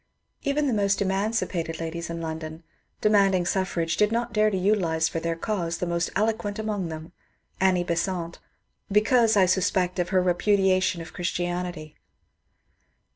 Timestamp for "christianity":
11.13-11.97